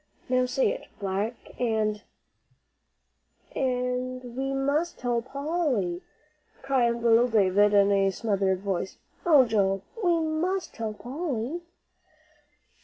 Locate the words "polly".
5.21-6.01, 10.95-11.61